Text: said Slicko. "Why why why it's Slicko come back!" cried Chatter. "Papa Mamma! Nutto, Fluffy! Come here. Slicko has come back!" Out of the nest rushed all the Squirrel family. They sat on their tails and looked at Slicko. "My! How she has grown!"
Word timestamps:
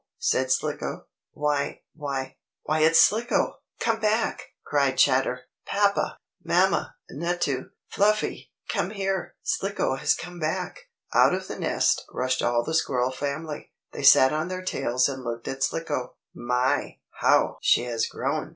said 0.17 0.49
Slicko. 0.51 1.05
"Why 1.33 1.81
why 1.93 2.37
why 2.63 2.79
it's 2.79 2.99
Slicko 2.99 3.57
come 3.79 3.99
back!" 3.99 4.41
cried 4.65 4.97
Chatter. 4.97 5.41
"Papa 5.67 6.17
Mamma! 6.43 6.95
Nutto, 7.11 7.69
Fluffy! 7.87 8.51
Come 8.67 8.89
here. 8.89 9.35
Slicko 9.43 9.97
has 9.97 10.15
come 10.15 10.39
back!" 10.39 10.89
Out 11.13 11.35
of 11.35 11.47
the 11.47 11.59
nest 11.59 12.03
rushed 12.11 12.41
all 12.41 12.63
the 12.63 12.73
Squirrel 12.73 13.11
family. 13.11 13.71
They 13.93 14.01
sat 14.01 14.33
on 14.33 14.47
their 14.47 14.63
tails 14.65 15.07
and 15.07 15.23
looked 15.23 15.47
at 15.47 15.61
Slicko. 15.63 16.15
"My! 16.33 16.97
How 17.19 17.57
she 17.61 17.83
has 17.83 18.07
grown!" 18.07 18.49